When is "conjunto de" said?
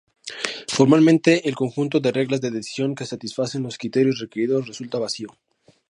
1.55-2.11